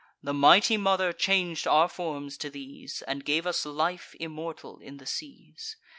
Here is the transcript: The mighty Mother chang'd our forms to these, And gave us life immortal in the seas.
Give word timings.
The 0.23 0.33
mighty 0.33 0.77
Mother 0.77 1.13
chang'd 1.13 1.67
our 1.67 1.87
forms 1.87 2.35
to 2.37 2.49
these, 2.49 3.03
And 3.03 3.23
gave 3.23 3.45
us 3.45 3.67
life 3.67 4.15
immortal 4.19 4.79
in 4.79 4.97
the 4.97 5.05
seas. 5.05 5.75